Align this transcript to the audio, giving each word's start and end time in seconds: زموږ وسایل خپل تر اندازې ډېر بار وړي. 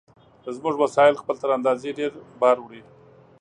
زموږ 0.55 0.75
وسایل 0.79 1.15
خپل 1.21 1.35
تر 1.41 1.49
اندازې 1.57 1.95
ډېر 1.99 2.11
بار 2.41 2.57
وړي. 2.61 2.81